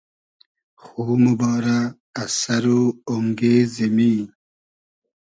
[0.83, 1.77] خو موبارۂ
[2.21, 4.13] از سئر و اۉنگې زیمی